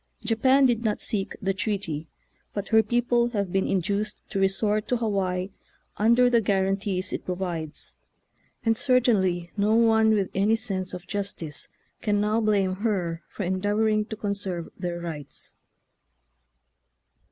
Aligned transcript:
Japan 0.25 0.65
did 0.65 0.83
not 0.83 0.99
seek 0.99 1.35
the 1.43 1.53
treaty, 1.53 2.07
but 2.55 2.69
her 2.69 2.81
people 2.81 3.27
have 3.29 3.51
been 3.53 3.67
induced 3.67 4.19
to 4.31 4.39
resort 4.39 4.87
to 4.87 4.97
Hawaii 4.97 5.51
under 5.95 6.27
the 6.27 6.41
guarantees 6.41 7.13
it 7.13 7.23
provides, 7.23 7.97
and 8.65 8.75
certainly 8.75 9.51
no 9.57 9.75
one 9.75 10.09
with 10.15 10.31
any 10.33 10.55
sense 10.55 10.95
of 10.95 11.05
justice 11.05 11.67
can 12.01 12.19
now 12.19 12.41
blame 12.41 12.77
her 12.77 13.21
for 13.29 13.43
endeavor 13.43 13.87
ing 13.89 14.05
to 14.05 14.15
conserve 14.15 14.69
their 14.75 14.99
rights. 14.99 15.53